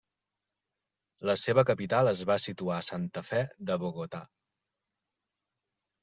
[1.29, 4.23] La seva capital es va situar a Santa Fe de Bogotà.